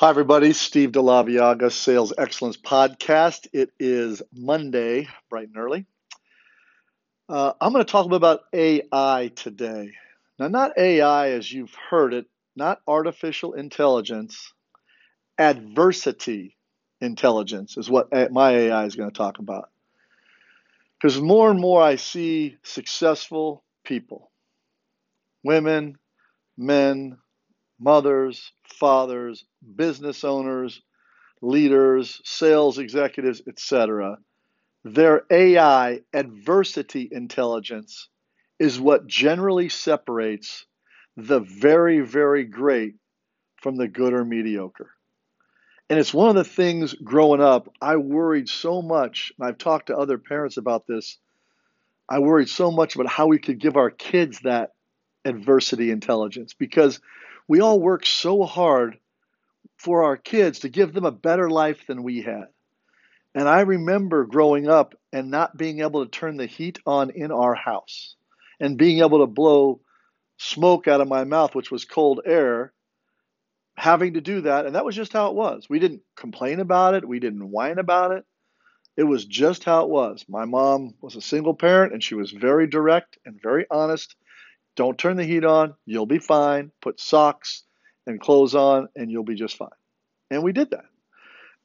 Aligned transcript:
Hi, 0.00 0.10
everybody. 0.10 0.52
Steve 0.52 0.92
DeLaviaga, 0.92 1.72
Sales 1.72 2.12
Excellence 2.16 2.56
Podcast. 2.56 3.48
It 3.52 3.72
is 3.80 4.22
Monday, 4.32 5.08
bright 5.28 5.48
and 5.48 5.56
early. 5.56 5.86
Uh, 7.28 7.54
I'm 7.60 7.72
going 7.72 7.84
to 7.84 7.90
talk 7.90 8.08
about 8.12 8.42
AI 8.52 9.32
today. 9.34 9.90
Now, 10.38 10.46
not 10.46 10.78
AI 10.78 11.30
as 11.30 11.52
you've 11.52 11.74
heard 11.90 12.14
it, 12.14 12.26
not 12.54 12.80
artificial 12.86 13.54
intelligence, 13.54 14.52
adversity 15.36 16.56
intelligence 17.00 17.76
is 17.76 17.90
what 17.90 18.12
my 18.30 18.52
AI 18.52 18.84
is 18.84 18.94
going 18.94 19.10
to 19.10 19.18
talk 19.18 19.40
about. 19.40 19.68
Because 21.02 21.20
more 21.20 21.50
and 21.50 21.58
more 21.58 21.82
I 21.82 21.96
see 21.96 22.56
successful 22.62 23.64
people, 23.82 24.30
women, 25.42 25.98
men, 26.56 27.18
mothers, 27.78 28.52
fathers, 28.64 29.44
business 29.76 30.24
owners, 30.24 30.82
leaders, 31.40 32.20
sales 32.24 32.78
executives, 32.78 33.42
etc. 33.46 34.18
Their 34.84 35.22
AI 35.30 36.00
adversity 36.12 37.08
intelligence 37.10 38.08
is 38.58 38.80
what 38.80 39.06
generally 39.06 39.68
separates 39.68 40.66
the 41.16 41.40
very, 41.40 42.00
very 42.00 42.44
great 42.44 42.94
from 43.56 43.76
the 43.76 43.88
good 43.88 44.12
or 44.12 44.24
mediocre. 44.24 44.90
And 45.90 45.98
it's 45.98 46.12
one 46.12 46.28
of 46.28 46.34
the 46.34 46.44
things 46.44 46.94
growing 46.94 47.40
up, 47.40 47.68
I 47.80 47.96
worried 47.96 48.48
so 48.48 48.82
much, 48.82 49.32
and 49.38 49.48
I've 49.48 49.58
talked 49.58 49.86
to 49.86 49.96
other 49.96 50.18
parents 50.18 50.56
about 50.56 50.86
this. 50.86 51.18
I 52.08 52.18
worried 52.18 52.48
so 52.48 52.70
much 52.70 52.94
about 52.94 53.08
how 53.08 53.26
we 53.26 53.38
could 53.38 53.58
give 53.58 53.76
our 53.76 53.90
kids 53.90 54.40
that 54.40 54.72
adversity 55.24 55.90
intelligence 55.90 56.54
because 56.54 57.00
we 57.48 57.60
all 57.60 57.80
work 57.80 58.06
so 58.06 58.44
hard 58.44 58.98
for 59.78 60.04
our 60.04 60.16
kids 60.16 60.60
to 60.60 60.68
give 60.68 60.92
them 60.92 61.06
a 61.06 61.10
better 61.10 61.50
life 61.50 61.86
than 61.86 62.02
we 62.02 62.22
had. 62.22 62.46
And 63.34 63.48
I 63.48 63.60
remember 63.60 64.26
growing 64.26 64.68
up 64.68 64.94
and 65.12 65.30
not 65.30 65.56
being 65.56 65.80
able 65.80 66.04
to 66.04 66.10
turn 66.10 66.36
the 66.36 66.46
heat 66.46 66.78
on 66.86 67.10
in 67.10 67.32
our 67.32 67.54
house 67.54 68.16
and 68.60 68.76
being 68.76 68.98
able 68.98 69.20
to 69.20 69.26
blow 69.26 69.80
smoke 70.36 70.88
out 70.88 71.00
of 71.00 71.08
my 71.08 71.24
mouth, 71.24 71.54
which 71.54 71.70
was 71.70 71.84
cold 71.84 72.20
air, 72.26 72.72
having 73.76 74.14
to 74.14 74.20
do 74.20 74.42
that. 74.42 74.66
And 74.66 74.74
that 74.74 74.84
was 74.84 74.96
just 74.96 75.12
how 75.12 75.28
it 75.28 75.34
was. 75.34 75.66
We 75.68 75.78
didn't 75.78 76.02
complain 76.16 76.60
about 76.60 76.94
it, 76.94 77.08
we 77.08 77.20
didn't 77.20 77.50
whine 77.50 77.78
about 77.78 78.12
it. 78.12 78.24
It 78.96 79.04
was 79.04 79.24
just 79.24 79.62
how 79.62 79.84
it 79.84 79.90
was. 79.90 80.24
My 80.28 80.44
mom 80.44 80.94
was 81.00 81.14
a 81.14 81.20
single 81.20 81.54
parent 81.54 81.92
and 81.92 82.02
she 82.02 82.16
was 82.16 82.32
very 82.32 82.66
direct 82.66 83.16
and 83.24 83.40
very 83.40 83.64
honest 83.70 84.16
don't 84.78 84.96
turn 84.96 85.16
the 85.16 85.24
heat 85.24 85.44
on. 85.44 85.74
You'll 85.86 86.06
be 86.06 86.20
fine. 86.20 86.70
Put 86.80 87.00
socks 87.00 87.64
and 88.06 88.20
clothes 88.20 88.54
on, 88.54 88.88
and 88.94 89.10
you'll 89.10 89.24
be 89.24 89.34
just 89.34 89.56
fine. 89.56 89.68
And 90.30 90.44
we 90.44 90.52
did 90.52 90.70
that. 90.70 90.84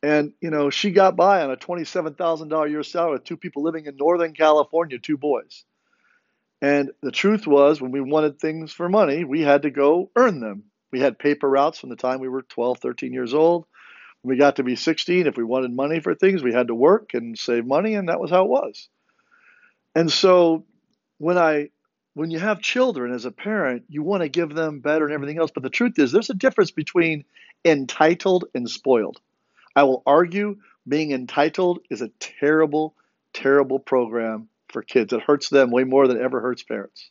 And, 0.01 0.33
you 0.41 0.49
know, 0.49 0.71
she 0.71 0.89
got 0.89 1.15
by 1.15 1.43
on 1.43 1.51
a 1.51 1.55
$27,000 1.55 2.65
a 2.65 2.69
year 2.71 2.81
salary 2.81 3.11
with 3.13 3.23
two 3.23 3.37
people 3.37 3.61
living 3.61 3.85
in 3.85 3.97
Northern 3.97 4.33
California, 4.33 4.97
two 4.97 5.17
boys. 5.17 5.63
And 6.59 6.89
the 7.03 7.11
truth 7.11 7.45
was, 7.45 7.79
when 7.79 7.91
we 7.91 8.01
wanted 8.01 8.39
things 8.39 8.73
for 8.73 8.89
money, 8.89 9.23
we 9.25 9.41
had 9.41 9.61
to 9.61 9.69
go 9.69 10.09
earn 10.15 10.39
them. 10.39 10.63
We 10.91 10.99
had 10.99 11.19
paper 11.19 11.47
routes 11.47 11.79
from 11.79 11.91
the 11.91 11.95
time 11.95 12.19
we 12.19 12.29
were 12.29 12.41
12, 12.41 12.79
13 12.79 13.13
years 13.13 13.35
old. 13.35 13.67
When 14.23 14.33
we 14.33 14.39
got 14.39 14.55
to 14.55 14.63
be 14.63 14.75
16, 14.75 15.27
if 15.27 15.37
we 15.37 15.43
wanted 15.43 15.71
money 15.71 15.99
for 15.99 16.15
things, 16.15 16.41
we 16.41 16.51
had 16.51 16.67
to 16.67 16.75
work 16.75 17.13
and 17.13 17.37
save 17.37 17.67
money, 17.67 17.93
and 17.93 18.09
that 18.09 18.19
was 18.19 18.31
how 18.31 18.43
it 18.43 18.49
was. 18.49 18.89
And 19.93 20.11
so 20.11 20.65
when 21.19 21.37
I 21.37 21.69
when 22.13 22.31
you 22.31 22.39
have 22.39 22.61
children 22.61 23.13
as 23.13 23.25
a 23.25 23.31
parent, 23.31 23.85
you 23.89 24.03
want 24.03 24.21
to 24.21 24.29
give 24.29 24.53
them 24.53 24.79
better 24.79 25.05
and 25.05 25.13
everything 25.13 25.39
else. 25.39 25.51
But 25.51 25.63
the 25.63 25.69
truth 25.69 25.97
is, 25.97 26.11
there's 26.11 26.29
a 26.29 26.35
difference 26.35 26.71
between 26.71 27.25
entitled 27.65 28.45
and 28.53 28.69
spoiled. 28.69 29.19
I 29.75 29.83
will 29.83 30.03
argue 30.05 30.57
being 30.87 31.11
entitled 31.11 31.79
is 31.89 32.01
a 32.01 32.11
terrible, 32.19 32.93
terrible 33.33 33.79
program 33.79 34.49
for 34.69 34.81
kids. 34.81 35.13
It 35.13 35.21
hurts 35.21 35.49
them 35.49 35.71
way 35.71 35.83
more 35.83 36.07
than 36.07 36.21
ever 36.21 36.39
hurts 36.39 36.63
parents. 36.63 37.09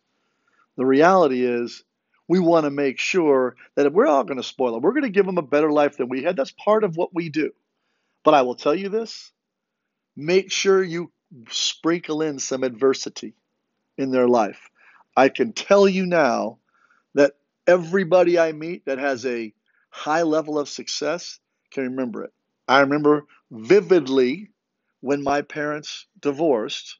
The 0.76 0.86
reality 0.86 1.44
is, 1.44 1.82
we 2.28 2.38
want 2.38 2.64
to 2.64 2.70
make 2.70 2.98
sure 2.98 3.56
that 3.74 3.86
if 3.86 3.92
we're 3.92 4.06
all 4.06 4.24
going 4.24 4.36
to 4.38 4.42
spoil 4.42 4.72
them, 4.72 4.82
we're 4.82 4.92
going 4.92 5.02
to 5.02 5.10
give 5.10 5.26
them 5.26 5.38
a 5.38 5.42
better 5.42 5.70
life 5.70 5.96
than 5.96 6.08
we 6.08 6.22
had. 6.22 6.36
That's 6.36 6.52
part 6.52 6.84
of 6.84 6.96
what 6.96 7.12
we 7.12 7.28
do. 7.28 7.52
But 8.24 8.34
I 8.34 8.42
will 8.42 8.54
tell 8.54 8.74
you 8.74 8.88
this 8.88 9.32
make 10.16 10.52
sure 10.52 10.82
you 10.82 11.10
sprinkle 11.50 12.22
in 12.22 12.38
some 12.38 12.62
adversity 12.62 13.34
in 13.98 14.10
their 14.10 14.28
life. 14.28 14.70
I 15.16 15.28
can 15.28 15.52
tell 15.52 15.88
you 15.88 16.06
now 16.06 16.58
that 17.14 17.34
everybody 17.66 18.38
I 18.38 18.52
meet 18.52 18.86
that 18.86 18.98
has 18.98 19.26
a 19.26 19.52
high 19.90 20.22
level 20.22 20.58
of 20.58 20.68
success 20.68 21.38
can 21.70 21.84
remember 21.84 22.24
it. 22.24 22.32
I 22.68 22.80
remember 22.80 23.26
vividly 23.50 24.50
when 25.00 25.22
my 25.22 25.42
parents 25.42 26.06
divorced 26.20 26.98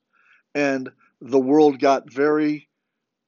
and 0.54 0.90
the 1.20 1.38
world 1.38 1.78
got 1.78 2.12
very 2.12 2.68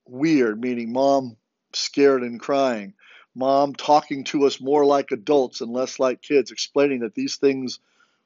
weird, 0.06 0.61
meaning 0.61 0.93
mom 0.93 1.37
scared 1.72 2.22
and 2.22 2.39
crying, 2.39 2.93
mom 3.34 3.75
talking 3.75 4.25
to 4.25 4.45
us 4.45 4.61
more 4.61 4.84
like 4.84 5.11
adults 5.12 5.61
and 5.61 5.72
less 5.72 5.99
like 5.99 6.21
kids, 6.21 6.51
explaining 6.51 7.01
that 7.01 7.15
these 7.15 7.37
things 7.37 7.78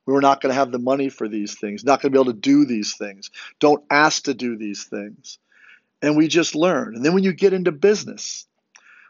we 0.07 0.15
were 0.15 0.23
not 0.23 0.41
going 0.41 0.51
to 0.51 0.59
have 0.59 0.73
the 0.73 0.79
money 0.79 1.11
for 1.11 1.29
these 1.29 1.59
things, 1.59 1.85
not 1.85 2.01
going 2.01 2.11
to 2.11 2.17
be 2.17 2.21
able 2.21 2.33
to 2.33 2.39
do 2.41 2.65
these 2.65 2.97
things. 2.97 3.31
Don't 3.61 3.85
ask 3.91 4.25
to 4.25 4.35
do 4.35 4.57
these 4.57 4.85
things 4.85 5.39
and 6.03 6.17
we 6.17 6.29
just 6.29 6.55
learn. 6.55 6.95
And 6.95 7.05
then 7.05 7.15
when 7.15 7.25
you 7.25 7.33
get 7.33 7.53
into 7.53 7.73
business, 7.73 8.47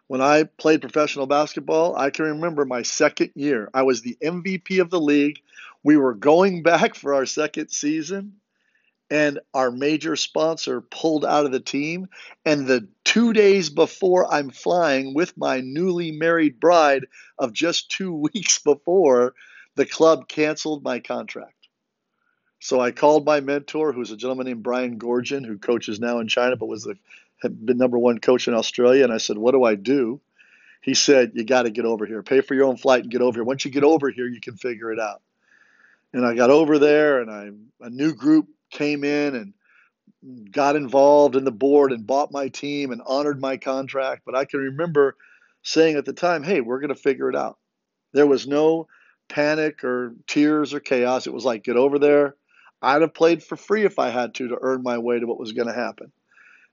when 0.07 0.23
I 0.23 0.45
played 0.45 0.81
professional 0.81 1.27
basketball, 1.27 1.95
I 1.97 2.11
can 2.11 2.25
remember 2.25 2.65
my 2.65 2.83
second 2.83 3.31
year. 3.35 3.71
I 3.75 3.83
was 3.83 4.01
the 4.01 4.17
MVP 4.23 4.81
of 4.81 4.91
the 4.91 5.01
league. 5.01 5.41
We 5.85 5.97
were 5.97 6.15
going 6.15 6.63
back 6.65 6.95
for 6.95 7.15
our 7.15 7.27
second 7.27 7.69
season, 7.69 8.35
and 9.11 9.39
our 9.55 9.71
major 9.71 10.17
sponsor 10.17 10.81
pulled 10.81 11.25
out 11.25 11.47
of 11.47 11.53
the 11.53 11.61
team. 11.61 12.09
And 12.45 12.67
the 12.67 12.89
two 13.05 13.33
days 13.33 13.69
before 13.69 14.33
I'm 14.33 14.51
flying 14.51 15.15
with 15.15 15.37
my 15.37 15.61
newly 15.61 16.11
married 16.11 16.59
bride 16.59 17.07
of 17.39 17.53
just 17.53 17.91
two 17.91 18.15
weeks 18.33 18.59
before, 18.59 19.35
the 19.77 19.87
club 19.87 20.27
canceled 20.29 20.83
my 20.83 21.01
contract. 21.01 21.58
So 22.61 22.81
I 22.81 22.91
called 22.91 23.25
my 23.25 23.41
mentor, 23.41 23.93
who's 23.93 24.11
a 24.11 24.17
gentleman 24.17 24.47
named 24.47 24.63
Brian 24.63 24.99
Goorjian, 24.99 25.47
who 25.47 25.59
coaches 25.59 26.01
now 26.01 26.19
in 26.19 26.29
China, 26.29 26.57
but 26.57 26.67
was 26.67 26.83
the 26.83 26.97
been 27.49 27.79
number 27.79 27.99
one 27.99 28.19
coach 28.19 28.49
in 28.49 28.55
Australia. 28.55 29.05
And 29.05 29.13
I 29.13 29.19
said, 29.19 29.39
"What 29.39 29.53
do 29.53 29.63
I 29.63 29.77
do?" 29.77 30.21
He 30.81 30.95
said, 30.95 31.33
"You 31.35 31.45
got 31.45 31.63
to 31.63 31.71
get 31.71 31.85
over 31.85 32.05
here. 32.05 32.23
Pay 32.23 32.41
for 32.41 32.55
your 32.55 32.65
own 32.65 32.77
flight 32.77 33.03
and 33.03 33.13
get 33.13 33.23
over 33.23 33.37
here. 33.37 33.45
Once 33.45 33.65
you 33.65 33.71
get 33.71 33.85
over 33.85 34.11
here, 34.11 34.27
you 34.27 34.41
can 34.41 34.57
figure 34.57 34.93
it 34.93 34.99
out." 34.99 35.23
And 36.13 36.27
I 36.27 36.35
got 36.35 36.51
over 36.51 36.79
there, 36.79 37.21
and 37.21 37.31
I 37.31 37.51
a 37.87 37.91
new 37.91 38.13
group 38.13 38.49
came 38.71 39.05
in 39.05 39.37
and 39.37 40.51
got 40.51 40.75
involved 40.75 41.37
in 41.37 41.45
the 41.45 41.53
board 41.53 41.93
and 41.93 42.07
bought 42.07 42.33
my 42.33 42.49
team 42.49 42.91
and 42.91 43.03
honored 43.07 43.41
my 43.41 43.57
contract. 43.57 44.23
But 44.27 44.35
I 44.35 44.45
can 44.45 44.59
remember 44.61 45.17
saying 45.63 45.97
at 45.97 46.05
the 46.05 46.13
time, 46.13 46.43
"Hey, 46.43 46.61
we're 46.61 46.81
going 46.81 46.95
to 46.95 47.01
figure 47.01 47.31
it 47.31 47.37
out." 47.37 47.57
There 48.13 48.27
was 48.27 48.49
no 48.49 48.89
panic 49.29 49.85
or 49.85 50.15
tears 50.27 50.75
or 50.75 50.81
chaos. 50.81 51.27
It 51.27 51.35
was 51.35 51.45
like, 51.45 51.63
get 51.63 51.77
over 51.77 51.99
there, 51.99 52.35
I'd 52.81 53.03
have 53.03 53.15
played 53.15 53.43
for 53.43 53.57
free 53.57 53.85
if 53.85 53.99
I 53.99 54.11
had 54.11 54.35
to 54.37 54.49
to 54.49 54.59
earn 54.61 54.83
my 54.83 54.99
way 54.99 55.19
to 55.19 55.27
what 55.27 55.41
was 55.41 55.53
going 55.53 55.69
to 55.69 55.75
happen. 55.75 56.13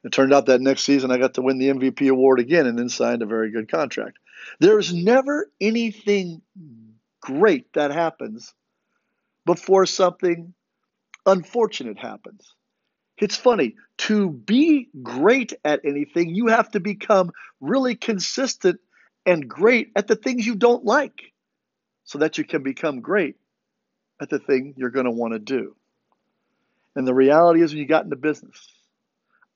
It 0.04 0.12
turned 0.12 0.34
out 0.34 0.46
that 0.48 0.62
next 0.62 0.84
season 0.84 1.10
I 1.10 1.18
got 1.18 1.34
to 1.36 1.42
win 1.42 1.58
the 1.58 1.70
MVP 1.70 2.10
award 2.10 2.40
again 2.40 2.68
and 2.68 2.78
then 2.78 2.90
signed 2.90 3.24
a 3.24 3.26
very 3.28 3.52
good 3.52 3.70
contract. 3.70 4.20
There's 4.60 4.94
never 4.94 5.50
anything 5.60 6.42
great 7.22 7.74
that 7.74 7.92
happens 7.92 8.54
before 9.46 9.88
something 9.88 10.54
unfortunate 11.26 11.98
happens. 11.98 12.54
It's 13.18 13.36
funny, 13.36 13.76
to 14.00 14.30
be 14.30 14.90
great 15.02 15.54
at 15.64 15.82
anything, 15.86 16.36
you 16.36 16.48
have 16.48 16.70
to 16.72 16.80
become 16.80 17.32
really 17.62 17.96
consistent 17.96 18.80
and 19.26 19.48
great 19.48 19.92
at 19.96 20.08
the 20.08 20.16
things 20.16 20.46
you 20.46 20.56
don't 20.56 20.84
like 20.86 21.34
so 22.04 22.20
that 22.20 22.38
you 22.38 22.44
can 22.44 22.62
become 22.62 23.02
great 23.02 23.38
at 24.22 24.30
the 24.30 24.38
thing 24.38 24.76
you're 24.78 24.92
going 24.92 25.06
to 25.06 25.12
want 25.12 25.34
to 25.34 25.40
do. 25.40 25.76
And 26.96 27.08
the 27.08 27.14
reality 27.14 27.62
is, 27.62 27.72
when 27.72 27.80
you 27.80 27.88
got 27.88 28.06
into 28.06 28.16
business, 28.16 28.68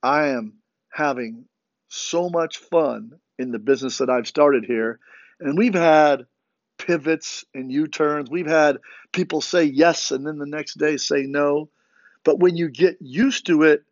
I 0.03 0.29
am 0.29 0.53
having 0.91 1.45
so 1.87 2.29
much 2.29 2.57
fun 2.57 3.13
in 3.37 3.51
the 3.51 3.59
business 3.59 3.97
that 3.99 4.09
I've 4.09 4.27
started 4.27 4.65
here. 4.65 4.99
And 5.39 5.57
we've 5.57 5.73
had 5.73 6.25
pivots 6.77 7.45
and 7.53 7.71
U 7.71 7.87
turns. 7.87 8.29
We've 8.29 8.47
had 8.47 8.77
people 9.11 9.41
say 9.41 9.63
yes 9.63 10.11
and 10.11 10.25
then 10.25 10.37
the 10.37 10.45
next 10.45 10.77
day 10.77 10.97
say 10.97 11.23
no. 11.23 11.69
But 12.23 12.39
when 12.39 12.57
you 12.57 12.69
get 12.69 12.97
used 12.99 13.45
to 13.47 13.63
it, 13.63 13.83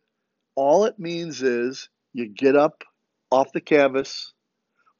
all 0.54 0.84
it 0.84 0.98
means 0.98 1.42
is 1.42 1.88
you 2.12 2.26
get 2.26 2.56
up 2.56 2.84
off 3.30 3.52
the 3.52 3.60
canvas, 3.60 4.32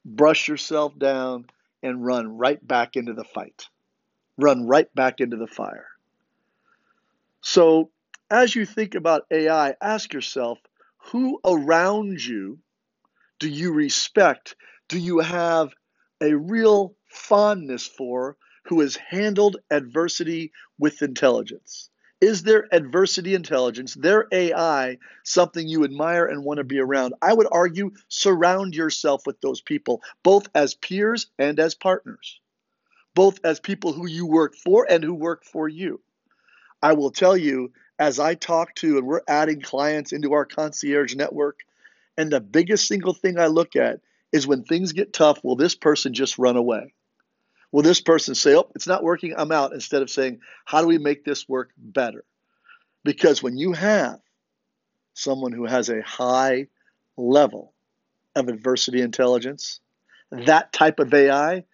brush 0.05 0.47
yourself 0.47 0.97
down, 0.97 1.45
and 1.83 2.05
run 2.05 2.37
right 2.37 2.65
back 2.65 2.95
into 2.95 3.13
the 3.13 3.23
fight. 3.23 3.67
Run 4.37 4.67
right 4.67 4.93
back 4.95 5.19
into 5.19 5.37
the 5.37 5.47
fire. 5.47 5.87
So 7.41 7.89
as 8.31 8.55
you 8.55 8.65
think 8.65 8.95
about 8.95 9.25
AI, 9.31 9.75
ask 9.81 10.13
yourself 10.13 10.59
who 10.97 11.39
around 11.45 12.23
you 12.23 12.59
do 13.39 13.47
you 13.47 13.71
respect? 13.71 14.55
Do 14.89 14.99
you 14.99 15.19
have 15.19 15.73
a 16.21 16.33
real 16.33 16.95
fondness 17.09 17.87
for 17.87 18.35
who 18.65 18.81
has 18.81 18.97
handled 18.97 19.57
adversity 19.71 20.51
with 20.77 21.01
intelligence? 21.01 21.89
Is 22.19 22.43
their 22.43 22.67
adversity 22.73 23.33
intelligence, 23.33 23.93
their 23.93 24.27
AI, 24.33 24.97
something 25.23 25.65
you 25.65 25.85
admire 25.85 26.25
and 26.25 26.43
want 26.43 26.57
to 26.57 26.65
be 26.65 26.79
around? 26.79 27.13
I 27.21 27.33
would 27.33 27.47
argue 27.49 27.91
surround 28.09 28.75
yourself 28.75 29.25
with 29.25 29.39
those 29.39 29.61
people, 29.61 30.01
both 30.21 30.49
as 30.53 30.75
peers 30.75 31.27
and 31.39 31.57
as 31.61 31.75
partners, 31.75 32.41
both 33.15 33.39
as 33.45 33.61
people 33.61 33.93
who 33.93 34.05
you 34.05 34.27
work 34.27 34.53
for 34.53 34.85
and 34.89 35.01
who 35.01 35.13
work 35.13 35.45
for 35.45 35.69
you. 35.69 36.01
I 36.81 36.93
will 36.93 37.11
tell 37.11 37.37
you, 37.37 37.71
as 37.99 38.17
I 38.17 38.33
talk 38.33 38.73
to, 38.75 38.97
and 38.97 39.05
we're 39.05 39.21
adding 39.27 39.61
clients 39.61 40.13
into 40.13 40.33
our 40.33 40.45
concierge 40.45 41.15
network, 41.15 41.59
and 42.17 42.31
the 42.31 42.39
biggest 42.39 42.87
single 42.87 43.13
thing 43.13 43.37
I 43.37 43.47
look 43.47 43.75
at 43.75 43.99
is 44.31 44.47
when 44.47 44.63
things 44.63 44.93
get 44.93 45.13
tough, 45.13 45.43
will 45.43 45.57
this 45.57 45.75
person 45.75 46.13
just 46.13 46.39
run 46.39 46.55
away? 46.55 46.93
Will 47.71 47.83
this 47.83 48.01
person 48.01 48.35
say, 48.35 48.55
oh, 48.55 48.71
it's 48.73 48.87
not 48.87 49.03
working, 49.03 49.35
I'm 49.37 49.51
out, 49.51 49.73
instead 49.73 50.01
of 50.01 50.09
saying, 50.09 50.39
how 50.65 50.81
do 50.81 50.87
we 50.87 50.97
make 50.97 51.23
this 51.23 51.47
work 51.47 51.71
better? 51.77 52.23
Because 53.03 53.43
when 53.43 53.57
you 53.57 53.73
have 53.73 54.19
someone 55.13 55.51
who 55.51 55.65
has 55.65 55.89
a 55.89 56.01
high 56.01 56.67
level 57.17 57.73
of 58.35 58.47
adversity 58.47 59.01
intelligence, 59.01 59.81
that 60.31 60.71
type 60.71 60.99
of 60.99 61.13
AI 61.13 61.65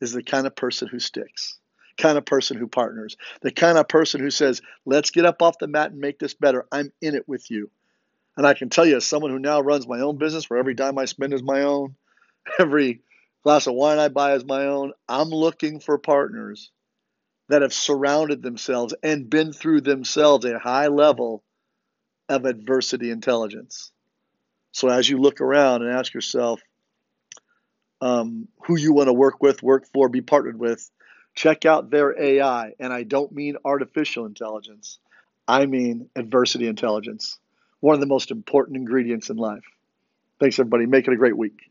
is 0.00 0.12
the 0.12 0.22
kind 0.22 0.46
of 0.46 0.56
person 0.56 0.88
who 0.88 0.98
sticks, 0.98 1.58
kind 1.98 2.16
of 2.16 2.24
person 2.24 2.56
who 2.56 2.66
partners, 2.66 3.16
the 3.42 3.50
kind 3.50 3.76
of 3.76 3.88
person 3.88 4.20
who 4.20 4.30
says, 4.30 4.62
let's 4.86 5.10
get 5.10 5.26
up 5.26 5.42
off 5.42 5.58
the 5.58 5.66
mat 5.66 5.90
and 5.90 6.00
make 6.00 6.18
this 6.18 6.34
better. 6.34 6.66
I'm 6.72 6.92
in 7.02 7.14
it 7.14 7.28
with 7.28 7.50
you. 7.50 7.70
And 8.36 8.46
I 8.46 8.54
can 8.54 8.70
tell 8.70 8.86
you, 8.86 8.96
as 8.96 9.04
someone 9.04 9.32
who 9.32 9.40
now 9.40 9.60
runs 9.60 9.88
my 9.88 10.00
own 10.00 10.16
business 10.16 10.48
where 10.48 10.60
every 10.60 10.74
dime 10.74 10.96
I 10.96 11.06
spend 11.06 11.34
is 11.34 11.42
my 11.42 11.62
own, 11.62 11.96
every 12.58 13.02
glass 13.42 13.66
of 13.66 13.74
wine 13.74 13.98
I 13.98 14.08
buy 14.08 14.34
is 14.34 14.44
my 14.44 14.66
own. 14.66 14.92
I'm 15.08 15.28
looking 15.28 15.80
for 15.80 15.98
partners 15.98 16.70
that 17.48 17.62
have 17.62 17.72
surrounded 17.72 18.42
themselves 18.42 18.94
and 19.02 19.28
been 19.28 19.52
through 19.52 19.80
themselves 19.80 20.44
a 20.44 20.58
high 20.58 20.88
level 20.88 21.42
of 22.28 22.44
adversity 22.44 23.10
intelligence. 23.10 23.90
So 24.72 24.88
as 24.88 25.08
you 25.08 25.18
look 25.18 25.40
around 25.40 25.82
and 25.82 25.92
ask 25.92 26.12
yourself 26.12 26.60
um, 28.00 28.48
who 28.66 28.78
you 28.78 28.92
want 28.92 29.08
to 29.08 29.12
work 29.12 29.42
with, 29.42 29.62
work 29.62 29.86
for, 29.92 30.08
be 30.08 30.20
partnered 30.20 30.58
with, 30.58 30.88
check 31.38 31.64
out 31.64 31.88
their 31.88 32.20
AI. 32.20 32.72
And 32.80 32.92
I 32.92 33.04
don't 33.04 33.30
mean 33.30 33.56
artificial 33.64 34.26
intelligence, 34.26 34.98
I 35.46 35.66
mean 35.66 36.10
adversity 36.16 36.66
intelligence, 36.66 37.38
one 37.78 37.94
of 37.94 38.00
the 38.00 38.06
most 38.06 38.32
important 38.32 38.76
ingredients 38.76 39.30
in 39.30 39.36
life. 39.36 39.64
Thanks, 40.40 40.58
everybody. 40.58 40.86
Make 40.86 41.06
it 41.06 41.12
a 41.12 41.16
great 41.16 41.36
week. 41.36 41.67